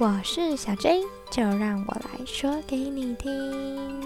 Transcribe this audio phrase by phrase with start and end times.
[0.00, 4.00] 我是小 J，就让我来说给你听。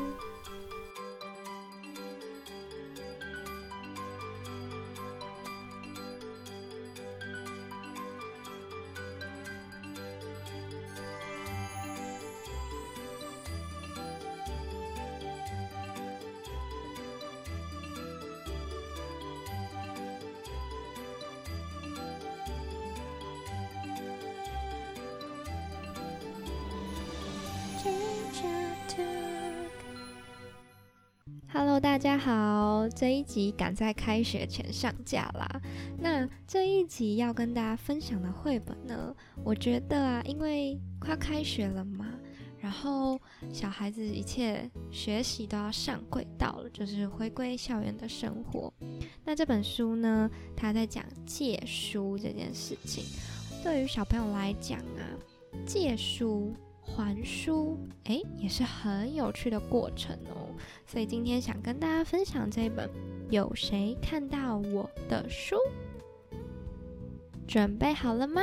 [31.81, 35.61] 大家好，这一集赶在开学前上架啦。
[35.99, 42.07] 那这一集要跟大家分享的绘本呢，我觉得啊，因为快开学了嘛，
[42.61, 43.19] 然后
[43.53, 48.73] 小孩子一切学习都要上轨道了，就是回归校园的生活。
[49.25, 53.05] 那这本书呢，他在讲借书这件事情，
[53.63, 55.03] 对于小朋友来讲啊，
[55.67, 56.53] 借书。
[56.83, 60.51] 还书，哎，也是很有趣的过程哦。
[60.85, 62.89] 所以今天想跟大家分享这本
[63.31, 65.57] 《有谁看到我的书》，
[67.47, 68.43] 准备好了吗？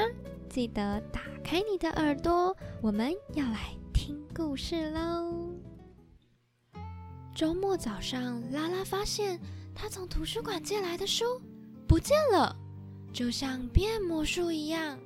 [0.50, 5.54] 记得打开你的耳朵，我们要来听故事喽。
[7.36, 9.40] 周末早上，拉拉发现
[9.76, 11.24] 他从图书馆借来的书
[11.88, 12.56] 不见了，
[13.14, 14.98] 就像变魔术一样。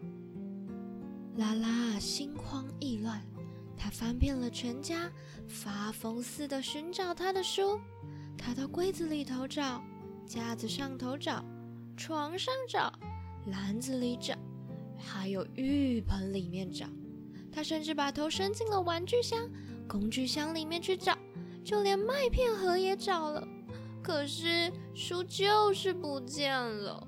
[1.38, 3.22] 拉拉心慌意乱。
[3.78, 5.12] 他翻遍了全家，
[5.48, 7.80] 发疯似的寻找他的书。
[8.38, 9.82] 他到柜子里头找，
[10.26, 11.44] 架子上头找，
[11.98, 12.94] 床上找，
[13.48, 14.36] 篮子里找，
[14.98, 16.88] 还有浴盆里面找。
[17.52, 19.50] 他甚至把头伸进了玩具箱、
[19.88, 21.18] 工具箱里面去找，
[21.64, 23.46] 就连麦片盒也找了。
[24.02, 27.08] 可是书就是不见了。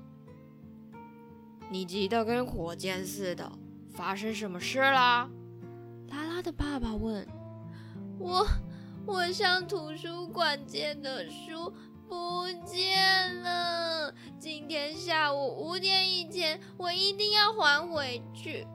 [1.70, 3.50] 你急得跟火箭似的，
[3.96, 5.26] 发生什么事啦？
[6.10, 7.26] 拉拉的爸爸问
[8.20, 8.46] ：“我
[9.06, 11.72] 我向图书馆借的书
[12.06, 18.66] 不见了，今天下午五点以前我一定要还回去。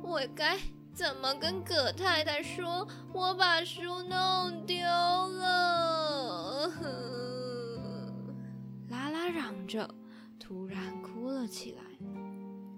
[0.00, 0.56] 我该
[0.94, 6.70] 怎么跟葛太太说我把书弄丢了？”
[8.88, 9.92] 拉拉嚷着，
[10.38, 11.82] 突然哭了起来。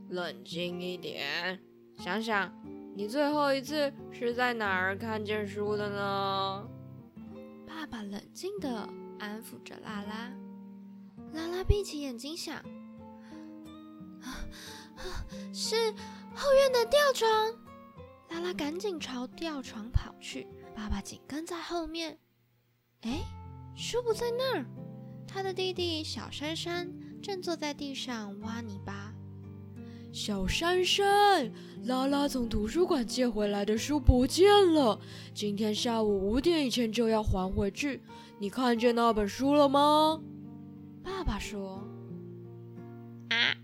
[0.08, 1.60] 冷静一点，
[2.00, 2.50] 想想。
[2.92, 6.68] 你最后一次是在哪儿看见书的呢？
[7.66, 8.88] 爸爸冷静地
[9.18, 10.32] 安抚着拉拉。
[11.32, 12.56] 拉拉闭起眼睛想
[14.20, 14.26] ：“啊
[14.96, 15.24] 啊，
[15.54, 15.92] 是
[16.34, 17.28] 后院的吊床。”
[18.28, 22.18] 拉拉赶紧朝吊床跑去，爸爸紧跟在后面。
[23.02, 23.20] 哎，
[23.76, 24.66] 书不在那儿。
[25.28, 28.99] 他的弟弟小珊珊正坐在地上挖泥巴。
[30.12, 31.52] 小珊珊，
[31.84, 34.98] 拉拉从图书馆借回来的书不见了，
[35.32, 38.02] 今天下午五点以前就要还回去。
[38.38, 40.20] 你看见那本书了吗？
[41.04, 41.82] 爸爸说
[43.30, 43.54] ：“啊，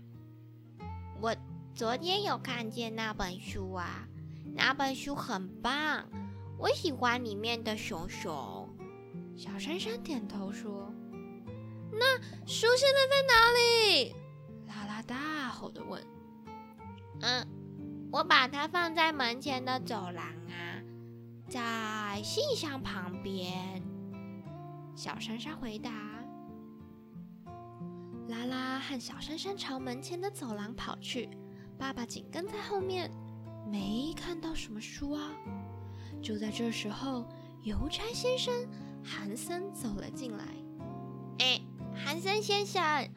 [1.21, 1.35] 我
[1.75, 4.07] 昨天有看见那本书啊，
[4.55, 6.05] 那本书很棒，
[6.57, 8.69] 我喜欢里面的熊熊。”
[9.35, 10.93] 小珊珊点头说
[11.91, 14.15] ：“那书现在在哪里？”
[14.65, 16.01] 拉拉大吼的问。
[17.21, 17.47] 嗯，
[18.11, 20.81] 我把它放在门前的走廊啊，
[21.49, 23.81] 在信箱旁边。
[24.95, 25.91] 小珊珊回答。
[28.27, 31.29] 拉拉和小珊珊朝门前的走廊跑去，
[31.77, 33.09] 爸爸紧跟在后面，
[33.71, 35.31] 没看到什么书啊。
[36.21, 37.25] 就在这时候，
[37.63, 38.53] 邮差先生
[39.03, 40.43] 韩森走了进来。
[41.39, 41.61] 哎，
[41.95, 43.07] 韩森先生，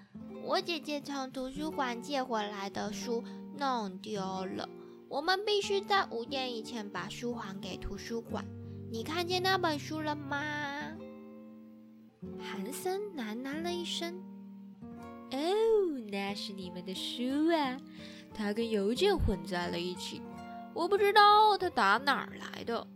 [0.44, 3.25] 我姐姐从图书馆借回来的书。
[3.60, 4.66] 弄丢了，
[5.06, 8.43] 我们必须在五点以前把书还给图书馆。
[8.91, 10.97] 你看见那本书了吗？
[12.38, 14.19] 韩森喃喃了一声
[15.31, 15.38] ：“哦，
[16.11, 17.79] 那是你们的书啊！
[18.35, 20.23] 它跟邮件混在了一起，
[20.73, 22.87] 我不知道它打哪儿来的。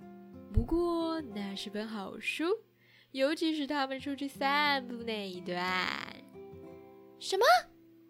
[0.51, 2.45] 不过那是本好书，
[3.11, 5.63] 尤其是他们出去散步那一段。”
[7.21, 7.45] 什么？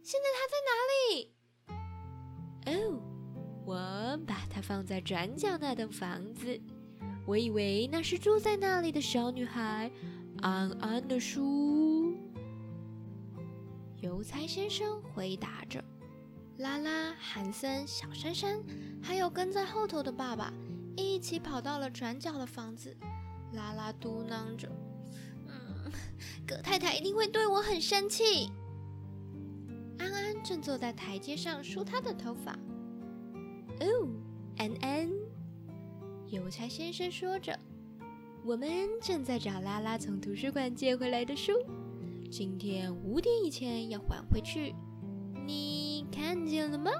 [0.02, 1.33] 现在他在哪里？
[4.22, 6.60] 把它放在转角那栋房子。
[7.26, 9.90] 我以为那是住在那里的小女孩
[10.42, 12.14] 安安的书。
[14.00, 15.82] 邮差先生回答着。
[16.58, 18.62] 拉拉、韩森、小珊珊，
[19.02, 20.52] 还有跟在后头的爸爸，
[20.96, 22.94] 一起跑到了转角的房子。
[23.54, 24.68] 拉拉嘟囔着
[25.48, 25.90] ：“嗯，
[26.46, 28.50] 葛太太一定会对我很生气。”
[29.98, 32.58] 安安正坐在台阶上梳她的头发。
[33.80, 34.08] 哦，
[34.56, 35.10] 安安，
[36.28, 37.58] 邮差先生说着
[38.44, 38.68] ：“我们
[39.02, 41.52] 正在找拉拉从图书馆借回来的书，
[42.30, 44.74] 今天五点以前要还回去。
[45.46, 46.90] 你看见了吗？”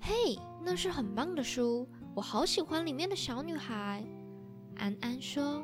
[0.00, 4.04] 嘿，那是很棒的书，我好喜欢里面的小女孩。
[4.76, 5.62] 安安说：“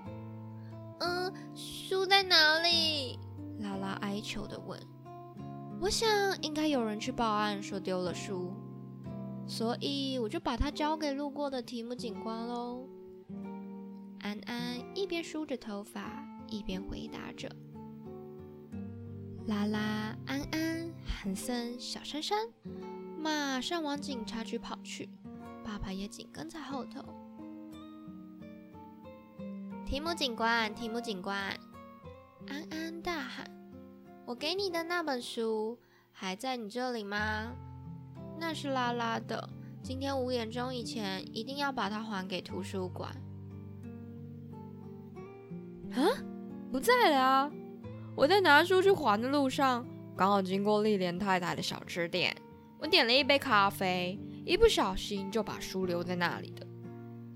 [1.00, 3.18] 嗯，书在哪里？”
[3.58, 4.78] 拉拉哀求的问。
[5.80, 6.08] 我想
[6.42, 8.52] 应该有人去报案说丢了书，
[9.48, 12.86] 所以我就把它交给路过的提姆警官喽。
[14.20, 17.48] 安安一边梳着头发，一边回答着。
[19.46, 22.46] 拉拉、安安、汉森、小珊珊
[23.18, 25.08] 马上往警察局跑去，
[25.64, 27.02] 爸爸也紧跟在后头。
[29.86, 31.58] 提姆警官，提姆警官，
[32.48, 33.50] 安安大喊。
[34.26, 35.78] 我给你的那本书
[36.12, 37.56] 还在你这里吗？
[38.38, 39.48] 那是拉拉的，
[39.82, 43.10] 今天五点钟以前一定要把它还给图书馆。
[45.92, 46.00] 啊，
[46.70, 47.50] 不在了啊！
[48.14, 49.86] 我在拿书去还的路上，
[50.16, 52.36] 刚好经过丽莲太太的小吃店，
[52.78, 56.66] 我点了一杯咖啡，一不小心就把书留在那里的。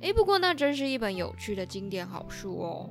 [0.01, 2.91] 哎，不过那真是一本有趣的经典好书哦。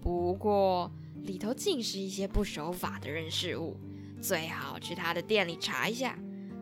[0.00, 0.90] 不过。
[1.24, 3.76] 里头尽是一些不守法的人事物，
[4.22, 6.16] 最好去他的店里查一下，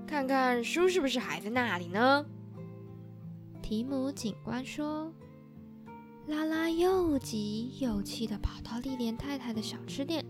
[0.06, 2.24] 看看书是不是还在那里呢？
[3.60, 5.12] 提姆警官说。
[6.28, 10.24] 拉拉又急又气地跑到丽莲太太的小吃店，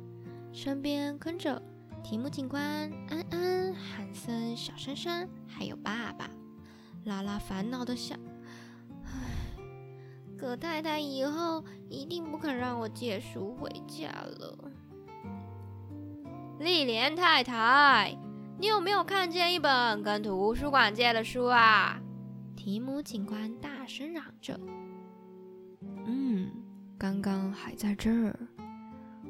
[0.53, 1.63] 身边跟着
[2.05, 6.29] 提姆警官、安安、汉森、小珊珊，还有爸爸。
[7.05, 8.19] 拉拉烦恼地想。
[9.05, 9.11] 唉
[10.37, 14.71] 葛太太以后一定不肯让我借书回家了。
[16.59, 18.19] 丽莲太太，
[18.59, 22.01] 你有没有看见一本跟图书馆借的书啊？
[22.57, 24.59] 提姆警官大声嚷着
[26.07, 26.51] ：“嗯，
[26.99, 28.37] 刚刚还在这儿。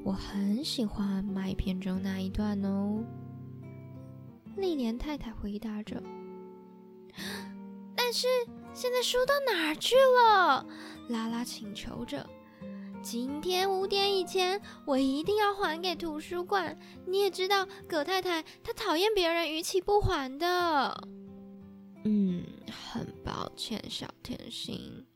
[0.05, 3.05] 我很喜欢麦片中那一段哦。”
[4.57, 6.01] 丽莲太太回答着
[7.97, 8.27] ：“但是
[8.73, 10.65] 现在书到哪儿去了？”
[11.11, 12.25] 拉拉请求着
[13.09, 16.77] ：“今天五点以前，我一定要还给图书馆。
[17.07, 21.09] 你也知道，葛太太她讨厌别人逾期不还的。”
[22.03, 22.43] 嗯，
[22.91, 25.07] 很抱歉，小甜心，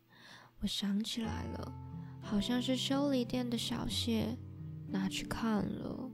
[0.60, 1.72] 我想起来了，
[2.22, 4.38] 好像是修理店的小谢
[4.86, 6.08] 拿去看了。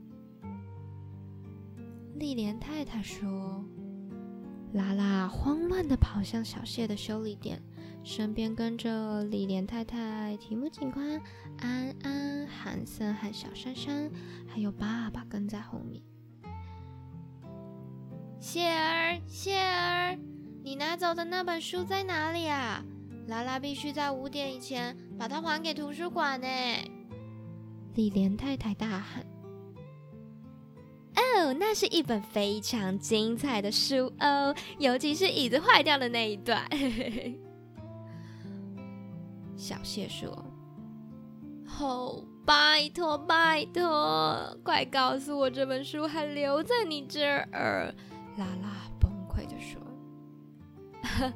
[2.15, 3.63] 丽莲太太说
[4.73, 7.61] ：“拉拉慌乱地跑向小谢的修理店。”
[8.07, 11.21] 身边跟着李莲太太、提姆警官、
[11.59, 14.09] 安安、韩森和小珊珊，
[14.47, 16.01] 还有爸爸跟在后面。
[18.39, 20.17] 谢儿，谢儿，
[20.63, 22.81] 你拿走的那本书在哪里啊？
[23.27, 26.47] 拉拉必须在五点以前把它还给图书馆呢！
[27.95, 29.21] 李莲太太大喊
[31.13, 36.65] ：“哦，那是一本非常精彩的书哦，尤其是椅子坏掉的那一段。
[39.57, 40.45] ”小谢说
[41.81, 47.93] ：“哦，拜托拜托，快告诉我这本书还留在你这儿。”
[48.37, 49.81] 拉拉崩溃的说：“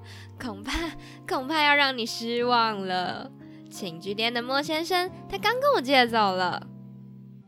[0.39, 0.91] 恐怕
[1.27, 3.31] 恐怕要让你失望了。
[3.71, 6.67] 寝具店的莫先生他刚跟我借走了。”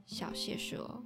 [0.08, 1.03] 小谢说：“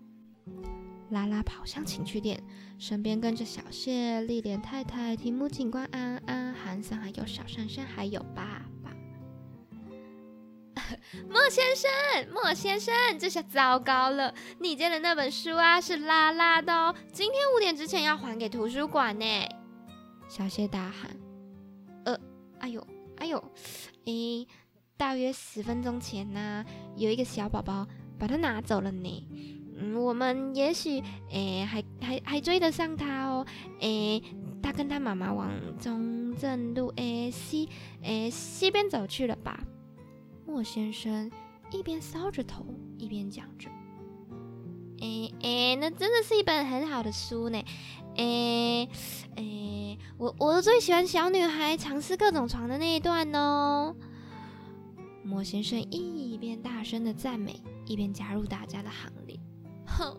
[1.12, 2.42] 拉拉跑向情趣店，
[2.78, 8.66] 身边跟着小谢、丽莲太太、提姆警官、安安、韩森，还有小珊珊，还有爸。”
[11.30, 11.90] 莫先生，
[12.32, 14.34] 莫先生，这下糟糕了！
[14.60, 19.26] 你借的那本书啊，是拉拉的哦，今天五点之前要还给图书馆呢。
[20.28, 21.10] 小谢大喊
[22.06, 22.20] ：“呃，
[22.60, 22.86] 哎呦，
[23.18, 23.42] 哎呦，
[24.06, 24.48] 诶，
[24.98, 26.66] 大约十分钟前呢，
[26.98, 27.88] 有一个小宝宝
[28.20, 29.28] 把它拿走了呢。
[29.80, 33.46] 嗯，我们也许，诶，还还还追得上他哦。
[33.80, 34.22] 诶，
[34.62, 35.50] 他跟他妈妈往
[35.80, 37.70] 中正路，诶西，
[38.02, 39.58] 诶西边走去了吧？”
[40.48, 41.30] 莫先生
[41.72, 42.66] 一边搔着头，
[42.98, 43.70] 一边讲着
[45.02, 47.62] ：“哎哎，那真的是一本很好的书呢！
[48.16, 48.88] 哎
[49.36, 53.94] 哎，我我最喜欢小女孩尝试各种床的那一段哦。”
[55.22, 59.38] 莫先生一边大声的赞美，一边加入大家的行列。
[59.86, 60.18] 哼，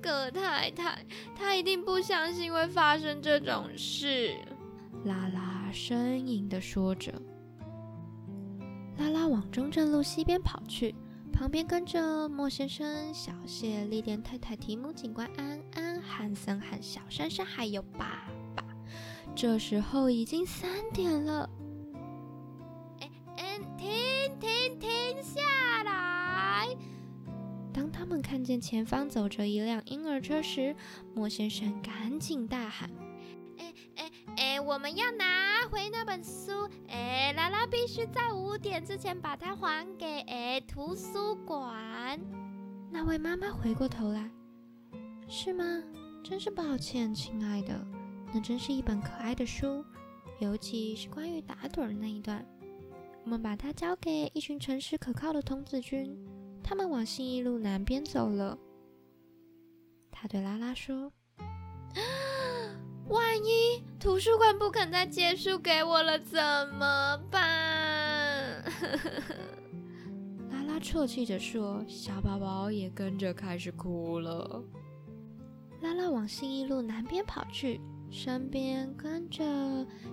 [0.00, 1.04] 葛太太，
[1.36, 4.34] 她一定不相信会发生这种事。
[5.04, 7.12] 拉拉呻吟的说着。
[8.98, 10.94] 拉拉往中正路西边跑去，
[11.32, 18.64] 旁边跟着莫先生、小谢、丽莲太太、提姆警官安安、汉森和小珊珊，还有爸爸。
[19.34, 21.48] 这时候已经三点了。
[23.00, 26.68] 哎，哎，停停停下来！
[27.72, 30.74] 当他们看见前方走着一辆婴儿车时，
[31.14, 32.90] 莫先生赶紧大喊
[34.66, 36.68] ：“我们要拿回那本书！
[36.88, 42.18] 哎，拉拉必须在五点之前把它还给哎图书馆。”
[42.90, 44.28] 那位妈妈回过头来
[45.30, 45.64] ：“是吗？
[46.24, 47.80] 真是抱歉，亲爱的，
[48.34, 49.84] 那真是一本可爱的书，
[50.40, 52.44] 尤其是关于打盹那一段。
[53.22, 56.18] 我们把它交给一群诚实可靠的童子军。”
[56.60, 58.58] 他们往信义路南边走了。
[60.10, 61.12] 他对拉拉说
[63.08, 66.40] ：“万一图书馆不肯再借书给我了，怎
[66.78, 68.62] 么办？”
[70.50, 74.62] 拉拉啜泣着说：“小宝宝也跟着开始哭了。”
[75.82, 77.80] 拉拉往信义路南边跑去。
[78.08, 79.44] 身边跟着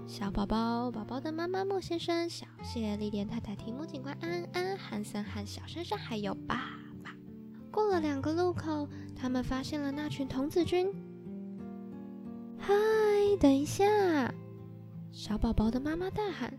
[0.08, 6.72] 小宝宝，宝宝的妈妈莫先生、小谢、丽莲太太、提姆警官、安安、汉森和小珊珊，还有爸
[7.04, 7.16] 爸。
[7.72, 10.92] 过了两个路口，他们发现了那群童子军。
[13.38, 14.34] 等一下！
[15.12, 16.54] 小宝宝的妈妈大喊：“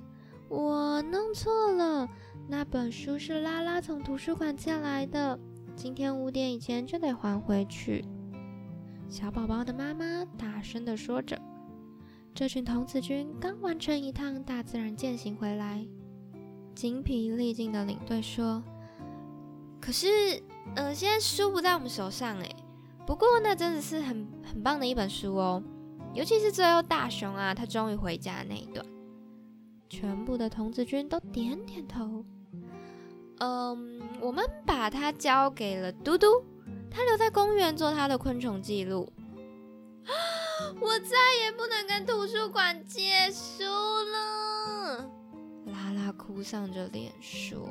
[0.49, 2.09] 我弄错了，
[2.49, 5.38] 那本书是拉拉从图书馆借来的，
[5.75, 8.04] 今天五点以前就得还回去。”
[9.09, 11.40] 小宝宝的妈妈大声地说着
[12.35, 15.87] ：“这群童子军刚完成一趟大自然践行回来。”
[16.75, 18.62] 精疲力尽的领队说
[19.81, 20.09] ：“可是，
[20.75, 22.50] 呃，现在书不在我们手上哎。
[23.07, 25.62] 不过那真的是很很棒的一本书哦，
[26.14, 28.85] 尤其是最后大熊啊，他终于回家的那一段。”
[29.90, 32.25] 全部的童子军都点点头。
[33.38, 36.26] 嗯，我们把它交给了嘟嘟。
[36.90, 39.12] 他留在公园做他的昆虫记录。
[40.80, 45.11] 我再也不能跟图书馆借书了。
[45.66, 47.68] 拉拉哭丧着脸说。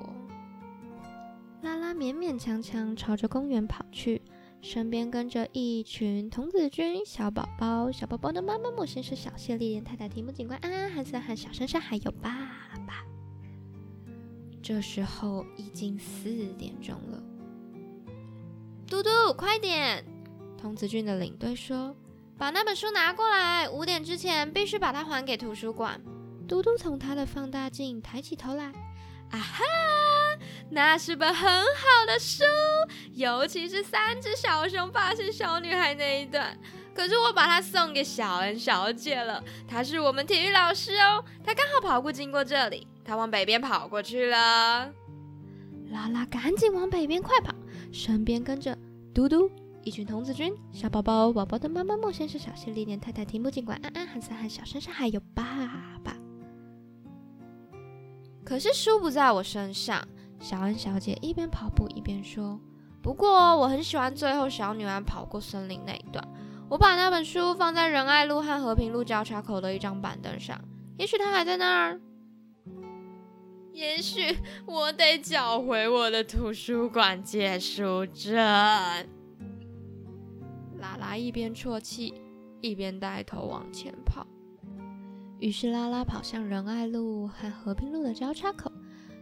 [1.62, 4.22] 拉拉勉勉强强朝着公园跑去，
[4.64, 7.92] 身边跟着一群童子军小宝宝。
[7.92, 12.32] 小宝宝的妈妈莫先生、小谢、丽莲太太、提姆警官、安安、汉森和小珊珊，还有爸
[12.88, 13.04] 爸。
[14.62, 17.22] 这时候已经四点钟了。
[18.88, 20.06] 嘟嘟，快点！
[20.58, 21.94] 童子军的领队说
[22.40, 26.02] ：“把那本书拿过来，五点之前必须把它还给图书馆。”
[26.48, 28.68] 嘟嘟从他的放大镜抬起头来，
[29.30, 29.64] 啊哈，
[30.70, 32.44] 那是本很好的书，
[33.14, 36.58] 尤其是三只小熊发现小女孩那一段。
[36.96, 44.92] 可是我把它送给小恩小姐了，她是我们体育老师哦，她刚好跑步经过这里，她往北边跑过去了。
[45.90, 47.54] 拉拉赶紧往北边快跑。
[47.92, 48.76] 身边跟着
[49.14, 49.50] 嘟嘟
[49.84, 55.44] 一群童子军，小宝宝、宝宝的妈妈莫先生、小谢、丽莲太太、提姆警官、安安、汉森和小珊珊，还有爸
[56.04, 56.16] 爸。
[58.44, 60.08] 可是书不在我身上，
[60.44, 62.60] 小恩小姐一边跑步一边说
[63.02, 66.22] ：“不过我很喜欢最后小女孩跑过森林那一段，
[66.70, 70.60] 我把那本书放在仁爱路和和平路交叉口的一张板凳上，
[70.98, 72.02] 也许它还在那儿。”
[73.72, 78.36] 也许我得找回我的图书馆借书证。
[80.78, 82.14] 拉拉一边啜泣，
[82.60, 84.28] 一边带头往前跑。
[85.40, 88.70] 于是拉拉跑向仁爱路和和平路的交叉口，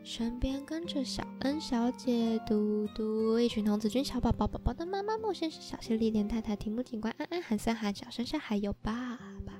[0.03, 9.53] 身边跟着小恩小姐、嘟嘟一群童子军、小宝宝、宝宝的妈妈莫先生、小谢、丽莲太太、提姆警官、安安、韩三、韩小珊珊，还有爸爸。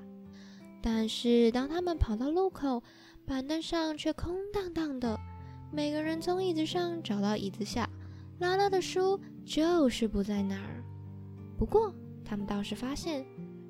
[0.82, 2.82] 但是当他们跑到路口，
[3.24, 5.16] 板凳上却空荡荡的，
[5.72, 7.88] 每个人从椅子上找到椅子下，
[8.40, 10.82] 拉拉的书就是不在那儿。
[11.56, 11.94] 不过，
[12.24, 13.24] 他们倒是发现，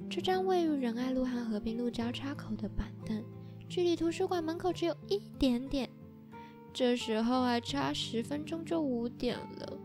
[0.08, 3.22] 这张位于仁爱路和和平路交叉口的板凳，
[3.68, 5.86] 距离图书馆门口只有一点点。
[6.72, 9.78] 这时候还差十分钟就五点了。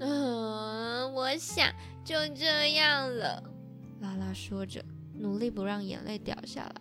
[0.00, 1.72] 嗯，我想
[2.04, 3.42] 就这样了。
[4.00, 4.84] 拉拉说着，
[5.14, 6.74] 努力不让眼泪掉下来。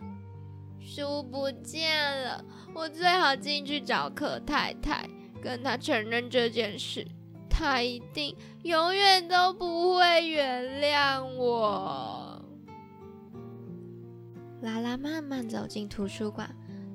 [0.82, 5.08] 书不见了，我最好进去找可太太，
[5.42, 7.08] 跟她承认这件事。
[7.50, 12.44] 她一定永远都不会原谅我。
[14.62, 16.54] 拉拉慢慢走进图书馆，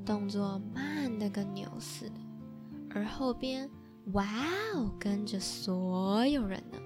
[0.08, 2.14] 动作慢的跟牛似的，
[2.94, 3.68] 而后边，
[4.14, 4.26] 哇
[4.74, 6.78] 哦，跟着所有人呢。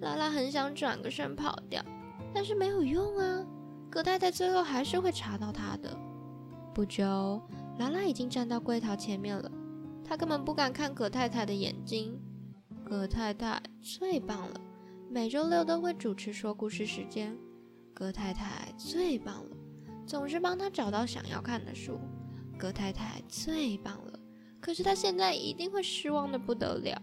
[0.00, 1.84] 拉拉很想转个身跑掉，
[2.32, 3.44] 但是没有用啊，
[3.90, 5.98] 葛太太最后还是会查到他的。
[6.72, 7.42] 不久，
[7.80, 9.50] 拉拉已经站到柜台前面了。
[10.04, 12.16] 她根本不敢看葛太太的眼睛。
[12.84, 14.60] 葛太太最棒了，
[15.10, 17.36] 每周六都会主持说故事时间。
[17.92, 19.56] 葛太太最棒了，
[20.06, 21.98] 总是帮她找到想要看的书。
[22.58, 24.18] 葛太太最棒了，
[24.60, 27.00] 可是她现在一定会失望的不得了。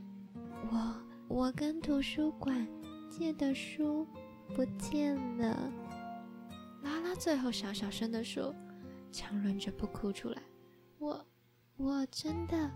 [0.72, 0.96] 我
[1.28, 2.68] 我跟图书馆
[3.10, 4.08] 借的书
[4.56, 5.72] 不见了。
[6.84, 8.54] 拉拉最后小小声的说，
[9.12, 10.42] 强忍着不哭出来。
[10.98, 11.26] 我，
[11.78, 12.72] 我真的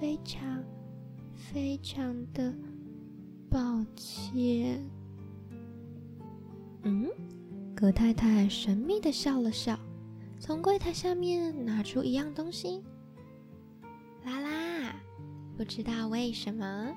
[0.00, 0.64] 非常
[1.34, 2.52] 非常的
[3.48, 4.84] 抱歉。
[6.82, 7.08] 嗯，
[7.76, 9.78] 葛太太神秘的笑了笑，
[10.40, 12.82] 从柜台下面拿出一样东西。
[14.24, 14.94] 啦啦，
[15.56, 16.94] 不知道为什么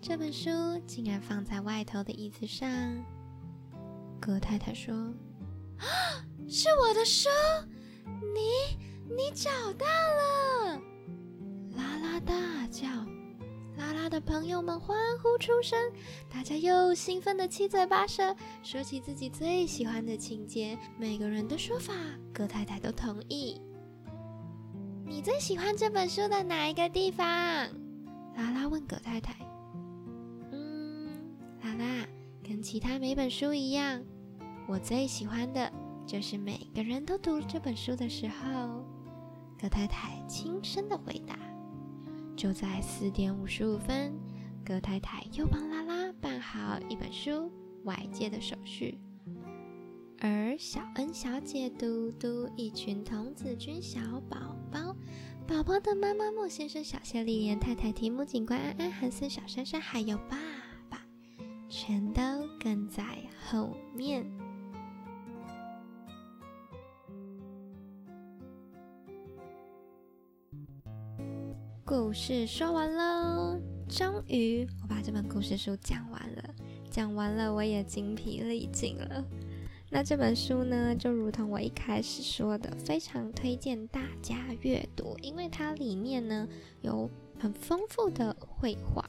[0.00, 0.50] 这本书
[0.86, 2.68] 竟然放在外头的椅子上。
[4.20, 4.94] 葛太太说
[5.76, 5.84] ：“啊，
[6.48, 7.28] 是我的书，
[8.34, 8.78] 你
[9.14, 10.53] 你找到了！”
[13.94, 15.78] 拉的朋友们欢呼出声，
[16.28, 20.76] 大家又兴奋的七嘴八舌，说起自己最喜欢的情节。
[20.98, 21.94] 每个人的说法，
[22.32, 23.60] 葛太太都同意。
[25.06, 27.24] 你最喜欢这本书的哪一个地方？
[28.36, 29.34] 拉拉问葛太太。
[30.50, 31.08] 嗯，
[31.62, 32.06] 拉拉，
[32.42, 34.02] 跟其他每本书一样，
[34.66, 35.72] 我最喜欢的
[36.04, 38.84] 就是每个人都读这本书的时候。
[39.56, 41.38] 葛太太轻声的回答。
[42.36, 44.12] 就在四点五十五分，
[44.64, 47.50] 葛太太又帮拉拉办好一本书
[47.84, 48.98] 外借的手续，
[50.20, 54.96] 而小恩小姐、嘟嘟一群童子军小宝宝、
[55.46, 60.36] 宝宝的妈妈莫先生、小谢丽莲太太、提姆警官、安安、韩森、小珊珊，还有爸
[60.90, 61.00] 爸，
[61.68, 62.22] 全都
[62.58, 63.04] 跟在
[63.46, 64.24] 后面。
[71.86, 73.60] 故事说完喽，
[73.90, 76.42] 终于我把这本故事书讲完了。
[76.90, 79.22] 讲完了，我也精疲力尽了。
[79.90, 86.48] 那这本书呢，就如同我一开始说的，非常推荐大家阅读，因为它里面呢
[86.80, 89.04] 有很丰富的绘画。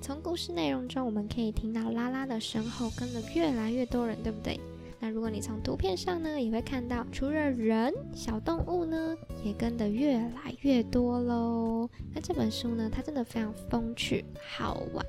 [0.00, 4.60] 从故事内容中，我们可以听到拉拉的身后跟了越来越多人，对不对？
[5.02, 11.88] 那如果你从图片上呢，也会看到，除了人，小动物呢也跟得越来越多喽。
[12.14, 15.04] 那这本书呢，它真的非常风趣好玩。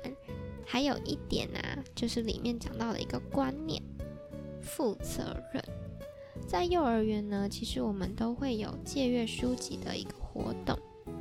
[0.64, 1.60] 还有一点呢，
[1.94, 3.82] 就是里面讲到了一个观念：
[4.62, 5.62] 负责任。
[6.46, 10.74] 在幼儿园呢，其实我们都会有借阅书籍的一个活动，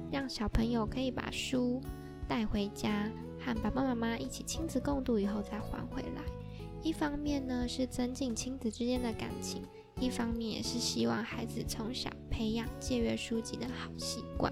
[0.09, 1.81] 让小朋友可以把书
[2.25, 6.40] 带回家，和爸爸妈妈一起亲子共度，以后再还回来。
[6.83, 9.61] 一方面呢是增进亲子之间的感情，
[9.99, 14.51] 一方面也是希望孩子从小培养借阅书籍的好习惯。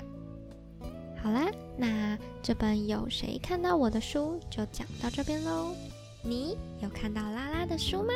[1.21, 5.73] 好啦，那这本有谁看到我的书就讲到这边喽。
[6.23, 8.13] 你有看到拉拉的书吗？